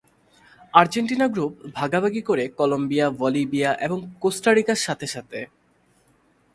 [0.73, 5.39] Argentina group ভাগাভাগি করে Colombia, Bolivia এবং কোস্টা রিকার সাথে সাথে।